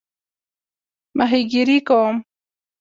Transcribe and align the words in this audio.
ماهیګیري 1.17 1.77
کوم؟ 1.87 2.15